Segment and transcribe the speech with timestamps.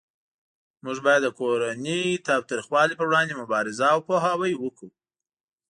[0.83, 4.89] موږ باید د کورنۍ تاوتریخوالی پروړاندې مبارزه او پوهاوی وکړو